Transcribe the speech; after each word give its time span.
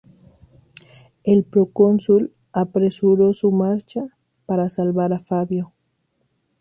El 1.23 1.43
procónsul 1.43 2.33
apresuró 2.53 3.35
su 3.35 3.51
marcha 3.51 4.17
para 4.47 4.67
salvar 4.67 5.13
a 5.13 5.19
Fabio. 5.19 5.73